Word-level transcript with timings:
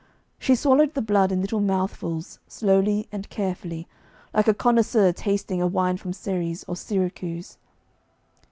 She 0.39 0.55
swallowed 0.55 0.95
the 0.95 1.01
blood 1.03 1.31
in 1.31 1.41
little 1.41 1.59
mouthfuls, 1.59 2.39
slowly 2.47 3.07
and 3.11 3.29
carefully, 3.29 3.87
like 4.33 4.47
a 4.47 4.53
connoisseur 4.55 5.11
tasting 5.11 5.61
a 5.61 5.67
wine 5.67 5.97
from 5.97 6.11
Xeres 6.11 6.65
or 6.67 6.75
Syracuse. 6.75 7.59